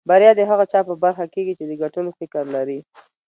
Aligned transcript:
بريا 0.09 0.31
د 0.35 0.41
هغه 0.49 0.65
چا 0.71 0.79
په 0.89 0.93
برخه 1.03 1.25
کېږي 1.33 1.53
چې 1.59 1.65
د 1.67 1.73
ګټلو 1.83 2.09
فکر 2.19 2.43
لري. 2.55 2.79